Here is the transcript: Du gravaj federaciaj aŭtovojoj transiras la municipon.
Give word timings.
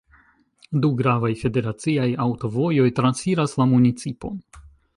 Du 0.85 0.89
gravaj 1.01 1.29
federaciaj 1.41 2.07
aŭtovojoj 2.25 2.89
transiras 3.01 3.57
la 3.63 3.69
municipon. 3.75 4.41